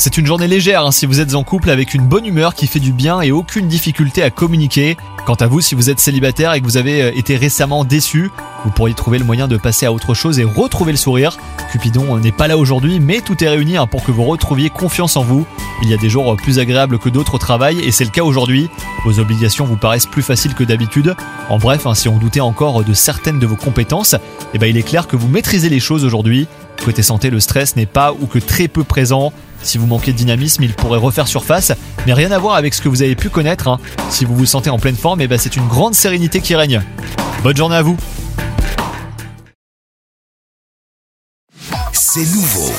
[0.00, 2.66] C'est une journée légère hein, si vous êtes en couple avec une bonne humeur qui
[2.66, 4.96] fait du bien et aucune difficulté à communiquer.
[5.26, 8.30] Quant à vous, si vous êtes célibataire et que vous avez euh, été récemment déçu,
[8.64, 11.36] vous pourriez trouver le moyen de passer à autre chose et retrouver le sourire.
[11.70, 14.70] Cupidon euh, n'est pas là aujourd'hui, mais tout est réuni hein, pour que vous retrouviez
[14.70, 15.46] confiance en vous.
[15.82, 18.10] Il y a des jours euh, plus agréables que d'autres au travail et c'est le
[18.10, 18.70] cas aujourd'hui.
[19.04, 21.14] Vos obligations vous paraissent plus faciles que d'habitude.
[21.50, 24.16] En bref, hein, si on doutait encore de certaines de vos compétences,
[24.54, 26.48] eh ben, il est clair que vous maîtrisez les choses aujourd'hui.
[26.82, 29.34] Côté santé, le stress n'est pas ou que très peu présent.
[29.62, 31.72] Si vous manquez de dynamisme, il pourrait refaire surface,
[32.06, 33.68] mais rien à voir avec ce que vous avez pu connaître.
[33.68, 33.78] hein.
[34.08, 36.82] Si vous vous sentez en pleine forme, eh ben, c'est une grande sérénité qui règne.
[37.42, 37.96] Bonne journée à vous
[41.92, 42.72] C'est nouveau.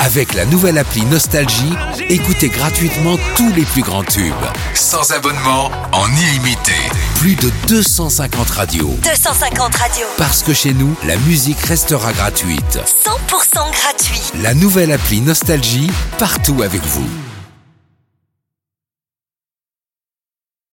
[0.00, 1.72] Avec la nouvelle appli Nostalgie,
[2.08, 4.32] écoutez gratuitement tous les plus grands tubes.
[4.74, 6.74] Sans abonnement, en illimité.
[7.16, 8.96] Plus de 250 radios.
[9.02, 10.06] 250 radios.
[10.16, 12.78] Parce que chez nous, la musique restera gratuite.
[13.04, 14.27] 100% gratuit.
[14.42, 17.27] La nouvelle appli Nostalgie, partout avec vous.